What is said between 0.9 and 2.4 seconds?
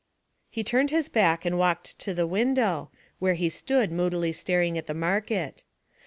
back and walked to the